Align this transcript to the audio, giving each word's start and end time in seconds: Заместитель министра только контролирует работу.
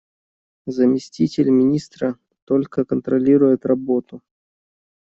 Заместитель 0.65 1.51
министра 1.51 2.17
только 2.45 2.85
контролирует 2.85 3.67
работу. 3.67 4.23